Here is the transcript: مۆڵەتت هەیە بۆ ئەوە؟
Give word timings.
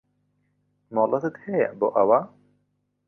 مۆڵەتت 0.95 1.35
هەیە 1.45 1.67
بۆ 1.79 1.87
ئەوە؟ 1.95 2.19